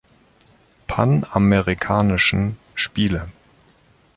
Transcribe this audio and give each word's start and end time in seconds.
Panamerikanischen 0.87 2.57
Spiele. 2.73 3.29